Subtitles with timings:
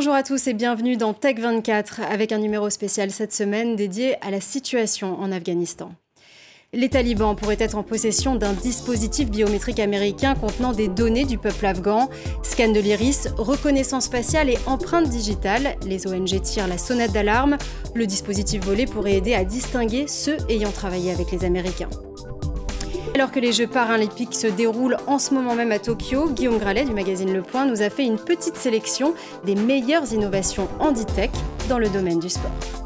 [0.00, 4.16] Bonjour à tous et bienvenue dans Tech 24 avec un numéro spécial cette semaine dédié
[4.26, 5.92] à la situation en Afghanistan.
[6.72, 11.66] Les talibans pourraient être en possession d'un dispositif biométrique américain contenant des données du peuple
[11.66, 12.08] afghan.
[12.42, 15.76] Scan de l'iris, reconnaissance faciale et empreinte digitale.
[15.86, 17.58] Les ONG tirent la sonnette d'alarme.
[17.94, 21.90] Le dispositif volé pourrait aider à distinguer ceux ayant travaillé avec les Américains.
[23.14, 26.84] Alors que les Jeux paralympiques se déroulent en ce moment même à Tokyo, Guillaume Gralet
[26.84, 29.14] du magazine Le Point nous a fait une petite sélection
[29.44, 31.30] des meilleures innovations handi-tech
[31.68, 32.79] dans le domaine du sport.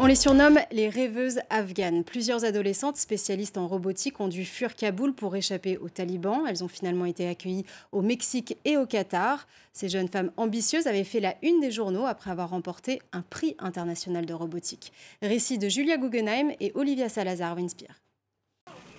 [0.00, 2.04] On les surnomme les rêveuses afghanes.
[2.04, 6.44] Plusieurs adolescentes spécialistes en robotique ont dû fuir Kaboul pour échapper aux talibans.
[6.48, 9.48] Elles ont finalement été accueillies au Mexique et au Qatar.
[9.72, 13.56] Ces jeunes femmes ambitieuses avaient fait la une des journaux après avoir remporté un prix
[13.58, 14.92] international de robotique.
[15.20, 18.00] Récit de Julia Guggenheim et Olivia Salazar Winspire.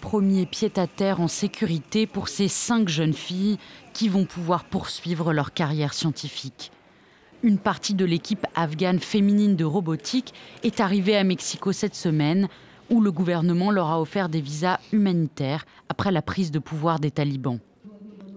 [0.01, 3.57] Premier pied à terre en sécurité pour ces cinq jeunes filles
[3.93, 6.73] qui vont pouvoir poursuivre leur carrière scientifique
[7.43, 12.47] une partie de l'équipe afghane féminine de robotique est arrivée à Mexico cette semaine,
[12.89, 17.11] où le gouvernement leur a offert des visas humanitaires après la prise de pouvoir des
[17.11, 17.59] talibans.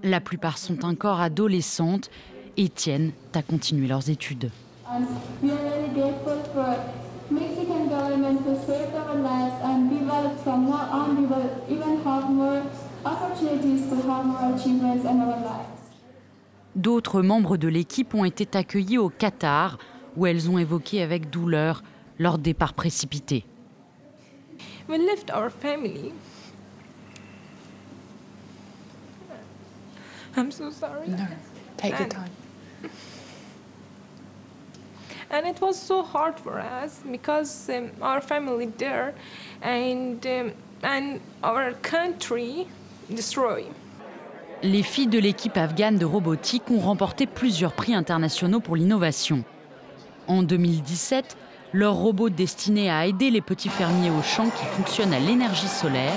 [0.03, 2.11] La plupart sont encore adolescentes
[2.57, 4.51] et tiennent à continuer leurs études.
[16.75, 19.79] D'autres membres de l'équipe ont été accueillis au Qatar,
[20.17, 21.83] où elles ont évoqué avec douleur
[22.19, 23.45] leur départ précipité.
[24.89, 26.13] We left our family.
[30.37, 31.09] I'm so sorry.
[31.09, 31.27] No,
[31.77, 32.31] take your time.
[35.31, 39.15] And it was so hard for us because um, our family there
[39.63, 42.67] and um, and our country
[43.09, 43.75] destroyed
[44.63, 49.45] les filles de l'équipe afghane de robotique ont remporté plusieurs prix internationaux pour l'innovation.
[50.29, 51.37] En 2017,
[51.73, 56.17] leur robot destiné à aider les petits fermiers aux champs qui fonctionnent à l'énergie solaire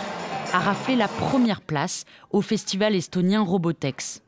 [0.54, 4.22] a raflé la première place au festival estonien Robotex.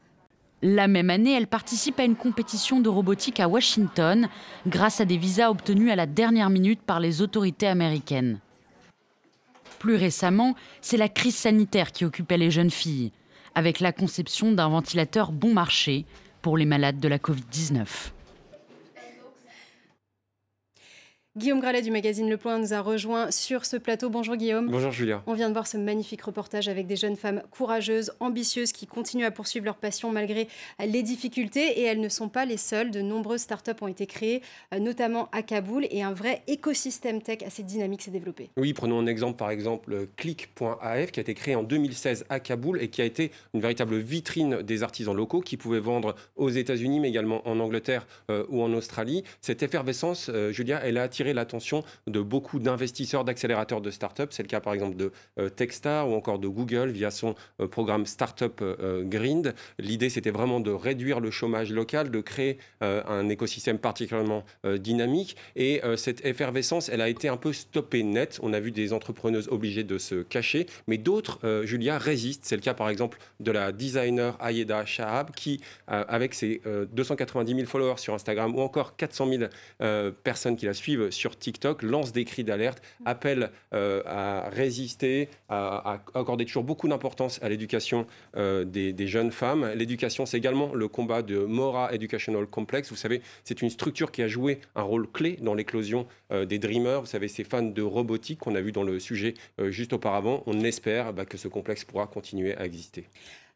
[0.64, 4.28] La même année, elle participe à une compétition de robotique à Washington
[4.66, 8.40] grâce à des visas obtenus à la dernière minute par les autorités américaines.
[9.78, 13.12] Plus récemment, c'est la crise sanitaire qui occupait les jeunes filles
[13.58, 16.06] avec la conception d'un ventilateur bon marché
[16.44, 17.88] pour les malades de la Covid-19.
[21.38, 24.10] Guillaume Gralet du magazine Le Point nous a rejoint sur ce plateau.
[24.10, 24.72] Bonjour Guillaume.
[24.72, 25.22] Bonjour Julia.
[25.28, 29.24] On vient de voir ce magnifique reportage avec des jeunes femmes courageuses, ambitieuses, qui continuent
[29.24, 30.48] à poursuivre leur passion malgré
[30.84, 31.80] les difficultés.
[31.80, 32.90] Et elles ne sont pas les seules.
[32.90, 34.42] De nombreuses startups ont été créées,
[34.74, 38.50] euh, notamment à Kaboul, et un vrai écosystème tech assez dynamique s'est développé.
[38.58, 42.82] Oui, prenons un exemple par exemple Click.af qui a été créé en 2016 à Kaboul
[42.82, 47.00] et qui a été une véritable vitrine des artisans locaux qui pouvaient vendre aux États-Unis
[47.00, 49.24] mais également en Angleterre euh, ou en Australie.
[49.42, 54.30] Cette effervescence, euh, Julia, elle a attiré l'attention de beaucoup d'investisseurs, d'accélérateurs de start-up.
[54.32, 57.68] C'est le cas par exemple de euh, Techstar ou encore de Google via son euh,
[57.68, 59.54] programme Startup euh, Grind.
[59.80, 65.36] L'idée, c'était vraiment de réduire le chômage local, de créer un écosystème particulièrement dynamique.
[65.56, 68.40] Et cette effervescence, elle a été un peu stoppée net.
[68.44, 72.46] On a vu des entrepreneuses obligées de se cacher, mais d'autres, Julia, résistent.
[72.46, 76.62] C'est le cas par exemple de la designer Ayeda Shahab qui, avec ses
[76.92, 79.30] 290 000 followers sur Instagram ou encore 400
[79.80, 85.30] 000 personnes qui la suivent sur TikTok lance des cris d'alerte, appelle euh, à résister,
[85.50, 88.06] à, accorder toujours beaucoup d'importance à l'éducation
[88.36, 89.72] euh, des, jeunes femmes.
[89.76, 92.90] L'éducation, c'est également le combat de Mora Educational Complex.
[92.90, 96.60] Vous savez, c'est une structure qui a joué un rôle clé dans l'éclosion euh, des
[96.60, 97.02] Dreamers.
[97.02, 99.34] Vous savez, ces fans de robotique qu'on a vu dans le sujet
[99.70, 100.44] juste auparavant.
[100.46, 103.06] On espère bah, que ce complexe pourra continuer à exister.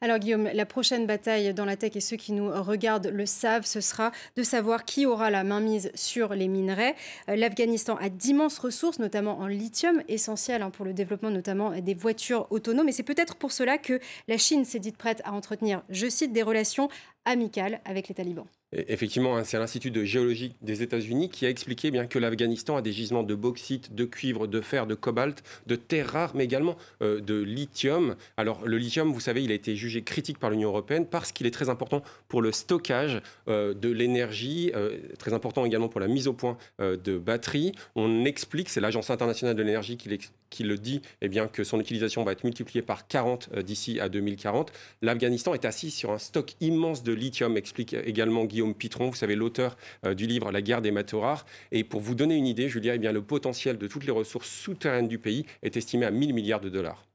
[0.04, 3.68] Alors Guillaume, la prochaine bataille dans la tech, et ceux qui nous regardent le savent,
[3.68, 6.96] ce sera de savoir qui aura la mainmise sur les minerais.
[7.30, 11.94] Euh, L'Afghanistan a d'immenses ressources, notamment en lithium, essentielles hein, pour le développement notamment des
[11.94, 12.90] voitures autonomes.
[12.90, 16.34] Et c'est peut-être pour cela que la Chine s'est dite prête à entretenir, je cite,
[16.34, 16.90] des relations
[17.26, 18.48] amicales avec les talibans.
[18.74, 22.82] Effectivement, hein, c'est l'Institut de géologie des États-Unis qui a expliqué bien que l'Afghanistan a
[22.82, 26.78] des gisements de bauxite, de cuivre, de fer, de cobalt, de terres rares, mais également
[27.02, 28.16] euh, de lithium.
[28.38, 31.48] Alors le lithium, vous savez, il a été jugé critique par l'Union européenne parce qu'il
[31.48, 36.08] est très important pour le stockage euh, de l'énergie, euh, très important également pour la
[36.08, 37.74] mise au point de batteries.
[37.96, 40.10] On explique, c'est l'Agence internationale de l'énergie qui,
[40.52, 44.08] qui, le dit, eh bien que son utilisation va être multipliée par 40 d'ici à
[44.08, 44.72] 2040.
[45.02, 49.16] L'Afghanistan est assis sur un stock immense de lithium, explique également Guillaume Guillaume Pitron, vous
[49.16, 49.76] savez, l'auteur
[50.06, 51.48] euh, du livre La guerre des métaux rares.
[51.72, 54.50] Et pour vous donner une idée, Julia, eh bien, le potentiel de toutes les ressources
[54.50, 57.08] souterraines du pays est estimé à 1000 milliards de dollars.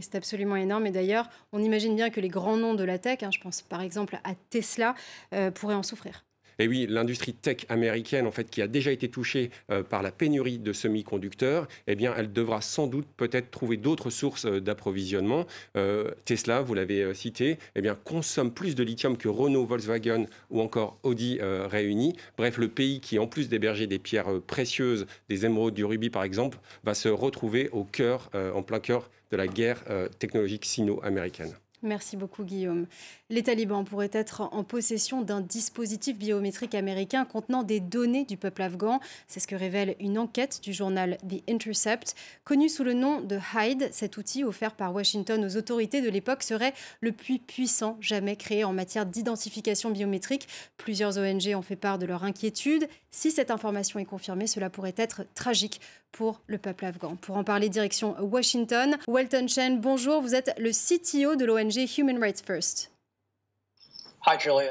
[0.00, 0.86] C'est absolument énorme.
[0.86, 3.60] Et d'ailleurs, on imagine bien que les grands noms de la tech, hein, je pense
[3.60, 4.94] par exemple à Tesla,
[5.34, 6.24] euh, pourraient en souffrir.
[6.58, 10.12] Et oui, l'industrie tech américaine, en fait, qui a déjà été touchée euh, par la
[10.12, 15.46] pénurie de semi-conducteurs, eh bien, elle devra sans doute peut-être trouver d'autres sources euh, d'approvisionnement.
[15.76, 20.60] Euh, Tesla, vous l'avez cité, eh bien, consomme plus de lithium que Renault, Volkswagen ou
[20.60, 22.14] encore Audi réunis.
[22.36, 26.24] Bref, le pays qui, en plus d'héberger des pierres précieuses, des émeraudes, du rubis par
[26.24, 29.84] exemple, va se retrouver au cœur, en plein cœur de la guerre
[30.18, 31.54] technologique sino-américaine.
[31.84, 32.86] Merci beaucoup Guillaume.
[33.28, 38.62] Les talibans pourraient être en possession d'un dispositif biométrique américain contenant des données du peuple
[38.62, 39.00] afghan.
[39.28, 42.14] C'est ce que révèle une enquête du journal The Intercept.
[42.44, 46.42] Connu sous le nom de HIDE, cet outil offert par Washington aux autorités de l'époque
[46.42, 46.72] serait
[47.02, 50.48] le plus puissant jamais créé en matière d'identification biométrique.
[50.78, 52.88] Plusieurs ONG ont fait part de leur inquiétude.
[53.10, 55.82] Si cette information est confirmée, cela pourrait être tragique
[56.14, 57.16] pour le peuple afghan.
[57.16, 58.96] Pour en parler, direction Washington.
[59.08, 62.92] Welton Chen, bonjour, vous êtes le CTO de l'ONG Human Rights First.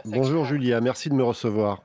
[0.05, 1.83] Bonjour Julia, merci de me recevoir.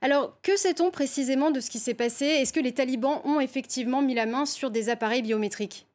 [0.00, 2.24] Alors, que sait-on précisément de ce qui s'est passé?
[2.24, 5.86] Est-ce que les talibans ont effectivement mis la main sur des appareils biométriques?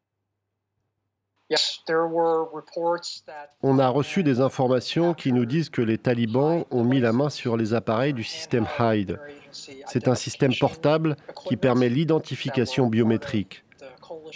[3.62, 7.30] On a reçu des informations qui nous disent que les talibans ont mis la main
[7.30, 9.20] sur les appareils du système HIDE.
[9.54, 11.16] C'est un système portable
[11.48, 13.64] qui permet l'identification biométrique.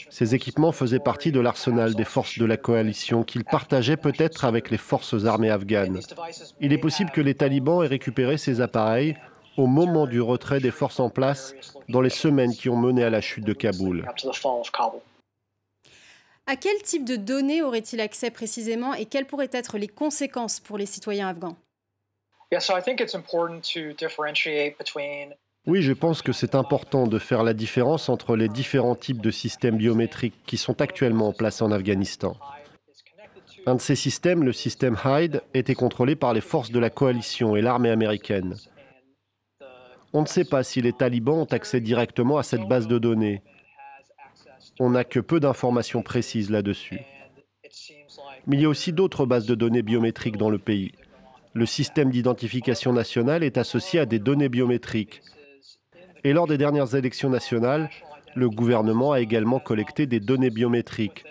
[0.09, 4.69] Ces équipements faisaient partie de l'arsenal des forces de la coalition qu'ils partageaient peut-être avec
[4.69, 5.99] les forces armées afghanes.
[6.61, 9.17] Il est possible que les talibans aient récupéré ces appareils
[9.57, 11.53] au moment du retrait des forces en place
[11.89, 14.05] dans les semaines qui ont mené à la chute de Kaboul.
[16.45, 20.77] À quel type de données aurait-il accès précisément et quelles pourraient être les conséquences pour
[20.77, 21.57] les citoyens afghans?
[25.67, 29.31] Oui, je pense que c'est important de faire la différence entre les différents types de
[29.31, 32.38] systèmes biométriques qui sont actuellement en place en Afghanistan.
[33.65, 37.57] Un de ces systèmes, le système HIDE, était contrôlé par les forces de la coalition
[37.57, 38.55] et l'armée américaine.
[40.13, 43.43] On ne sait pas si les talibans ont accès directement à cette base de données.
[44.79, 47.01] On n'a que peu d'informations précises là-dessus.
[48.45, 50.93] Mais il y a aussi d'autres bases de données biométriques dans le pays.
[51.53, 55.21] Le système d'identification nationale est associé à des données biométriques
[56.23, 57.89] et lors des dernières élections nationales,
[58.35, 61.23] le gouvernement a également collecté des données biométriques.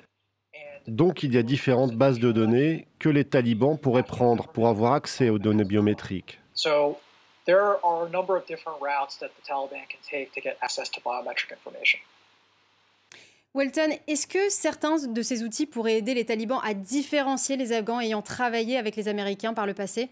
[0.87, 4.93] Donc il y a différentes bases de données que les talibans pourraient prendre pour avoir
[4.93, 6.41] accès aux données biométriques.
[13.57, 18.01] Welton, est-ce que certains de ces outils pourraient aider les talibans à différencier les Afghans
[18.01, 20.11] ayant travaillé avec les Américains par le passé?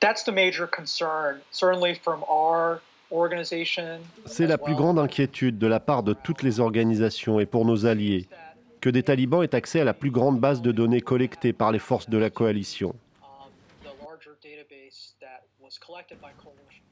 [0.00, 2.80] That's the major concern, certainly from our
[4.24, 7.84] c'est la plus grande inquiétude de la part de toutes les organisations et pour nos
[7.84, 8.26] alliés,
[8.80, 11.78] que des talibans aient accès à la plus grande base de données collectée par les
[11.78, 12.94] forces de la coalition.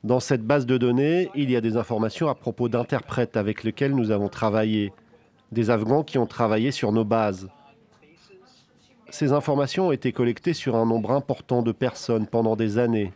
[0.04, 3.94] Dans cette base de données, il y a des informations à propos d'interprètes avec lesquels
[3.94, 4.92] nous avons travaillé,
[5.52, 7.48] des Afghans qui ont travaillé sur nos bases.
[9.10, 13.12] Ces informations ont été collectées sur un nombre important de personnes pendant des années.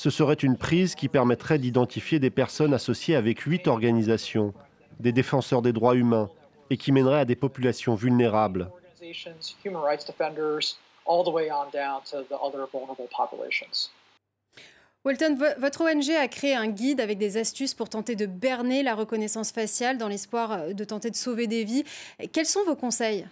[0.00, 4.54] ce serait une prise qui permettrait d'identifier des personnes associées avec huit organisations,
[4.98, 6.30] des défenseurs des droits humains,
[6.70, 8.70] et qui mènerait à des populations vulnérables.
[15.02, 18.94] Walton, votre ONG a créé un guide avec des astuces pour tenter de berner la
[18.94, 21.84] reconnaissance faciale dans l'espoir de tenter de sauver des vies.
[22.32, 23.26] Quels sont vos conseils?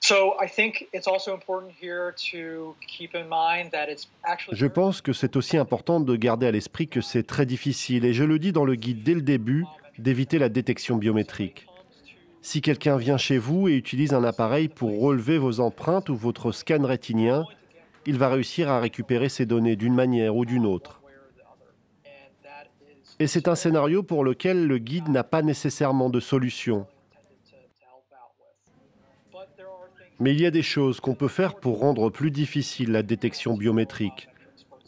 [0.00, 0.16] Je
[4.66, 8.24] pense que c'est aussi important de garder à l'esprit que c'est très difficile, et je
[8.24, 9.64] le dis dans le guide dès le début,
[9.98, 11.68] d'éviter la détection biométrique.
[12.40, 16.50] Si quelqu'un vient chez vous et utilise un appareil pour relever vos empreintes ou votre
[16.50, 17.44] scan rétinien,
[18.06, 21.00] il va réussir à récupérer ces données d'une manière ou d'une autre.
[23.18, 26.86] Et c'est un scénario pour lequel le guide n'a pas nécessairement de solution.
[30.18, 33.56] Mais il y a des choses qu'on peut faire pour rendre plus difficile la détection
[33.56, 34.28] biométrique.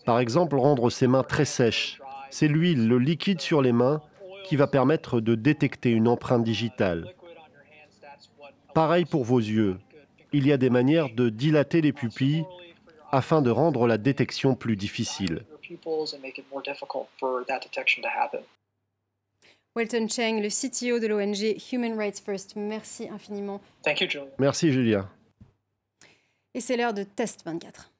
[0.04, 2.00] Par exemple, rendre ses mains très sèches.
[2.30, 4.02] C'est l'huile, le liquide sur les mains,
[4.44, 7.14] qui va permettre de détecter une empreinte digitale.
[8.74, 9.78] Pareil pour vos yeux.
[10.32, 12.44] Il y a des manières de dilater les pupilles
[13.14, 15.44] afin de rendre la détection plus difficile.
[19.76, 23.60] Welton Cheng, le CTO de l'ONG Human Rights First, merci infiniment.
[24.38, 25.08] Merci Julia.
[26.54, 27.90] Et c'est l'heure de Test 24.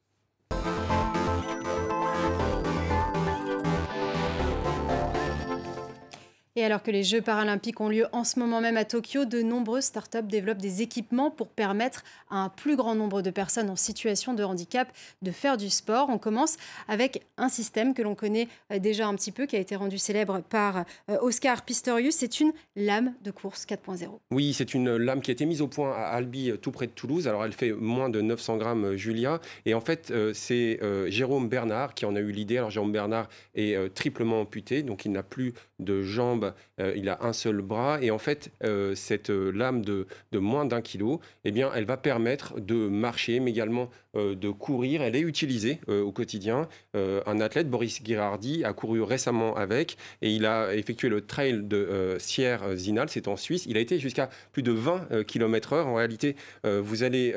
[6.56, 9.42] Et alors que les Jeux paralympiques ont lieu en ce moment même à Tokyo, de
[9.42, 13.76] nombreuses startups développent des équipements pour permettre à un plus grand nombre de personnes en
[13.76, 14.86] situation de handicap
[15.22, 16.10] de faire du sport.
[16.10, 16.56] On commence
[16.86, 19.98] avec un système que l'on connaît euh, déjà un petit peu, qui a été rendu
[19.98, 22.14] célèbre par euh, Oscar Pistorius.
[22.14, 24.06] C'est une lame de course 4.0.
[24.30, 26.86] Oui, c'est une lame qui a été mise au point à Albi, euh, tout près
[26.86, 27.26] de Toulouse.
[27.26, 29.40] Alors elle fait moins de 900 grammes, Julia.
[29.66, 32.58] Et en fait, c'est Jérôme Bernard qui en a eu l'idée.
[32.58, 36.43] Alors Jérôme Bernard est triplement amputé, donc il n'a plus de jambes,
[36.78, 37.98] il a un seul bras.
[38.02, 38.50] Et en fait,
[38.94, 43.74] cette lame de, moins d'un kilo, eh bien, elle va permettre de marcher, mais également
[43.82, 45.02] euh, de courir.
[45.02, 46.68] Elle est utilisée euh, au quotidien.
[46.96, 51.62] Euh, un athlète, Boris Girardi, a couru récemment avec et il a effectué le trail
[51.62, 53.64] de Sierre-Zinal, c'est en Suisse.
[53.66, 55.82] Il a été jusqu'à plus de 20 km/h.
[55.82, 57.34] En réalité, vous allez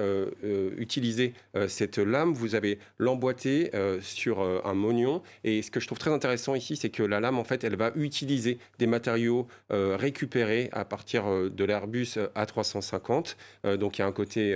[0.78, 1.34] utiliser
[1.68, 5.22] cette lame, vous avez l'emboîter sur un mognon.
[5.44, 7.76] Et ce que je trouve très intéressant ici, c'est que la lame, en fait, elle
[7.76, 13.36] va utiliser des matériaux récupérés à partir de l'Airbus A350.
[13.78, 14.56] donc il y a un côté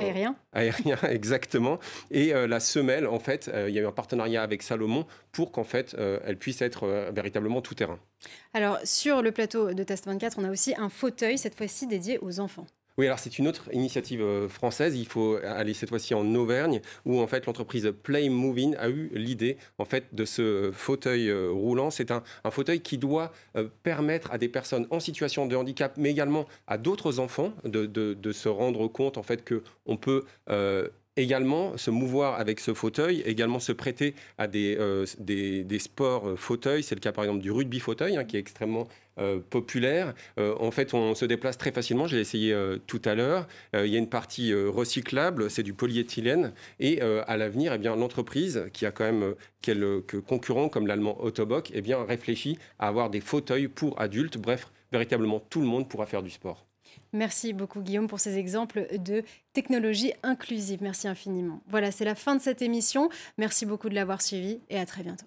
[0.00, 0.36] aérien.
[0.52, 0.98] Aérien,
[1.54, 1.78] exactement
[2.10, 5.06] et euh, la semelle, en fait, euh, il y a eu un partenariat avec Salomon
[5.32, 7.98] pour qu'en fait, euh, elle puisse être véritablement tout terrain.
[8.52, 12.18] Alors, sur le plateau de Test 24, on a aussi un fauteuil, cette fois-ci dédié
[12.20, 12.66] aux enfants.
[12.96, 14.96] Oui, alors c'est une autre initiative française.
[14.96, 19.10] Il faut aller cette fois-ci en Auvergne, où en fait l'entreprise Play Moving a eu
[19.14, 21.90] l'idée en fait de ce fauteuil roulant.
[21.90, 23.32] C'est un, fauteuil qui doit
[23.82, 28.48] permettre à des personnes en situation de handicap, mais également à d'autres enfants, de, se
[28.48, 30.22] rendre compte en fait que on peut
[31.16, 36.36] également se mouvoir avec ce fauteuil, également se prêter à des, euh, des, sports euh,
[36.36, 36.82] fauteuil.
[36.82, 40.12] C'est le cas par exemple du rugby fauteuil, hein, qui est extrêmement euh, populaire.
[40.38, 42.06] en fait, on se déplace très facilement.
[42.08, 42.54] J'ai essayé
[42.86, 43.46] tout à l'heure.
[43.72, 46.52] il y a une partie recyclable, c'est du polyéthylène.
[46.80, 51.80] Et à l'avenir, eh l'entreprise qui a quand même quelques concurrents comme l'allemand Autobock, eh
[51.80, 54.38] bien, réfléchit à avoir des fauteuils pour adultes.
[54.38, 56.66] Bref, véritablement, tout le monde pourra faire du sport.
[57.12, 59.22] Merci beaucoup Guillaume pour ces exemples de
[59.52, 60.82] technologie inclusive.
[60.82, 61.60] Merci infiniment.
[61.68, 63.08] Voilà, c'est la fin de cette émission.
[63.38, 65.26] Merci beaucoup de l'avoir suivi et à très bientôt.